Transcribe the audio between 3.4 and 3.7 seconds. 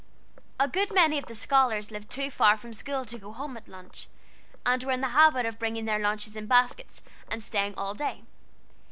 at